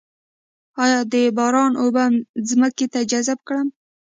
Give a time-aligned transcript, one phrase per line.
[0.83, 2.05] آیا د باران اوبه
[2.49, 3.67] ځمکې ته جذب کړم؟